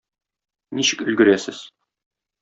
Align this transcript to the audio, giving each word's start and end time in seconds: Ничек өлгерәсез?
Ничек 0.79 1.03
өлгерәсез? 1.11 1.59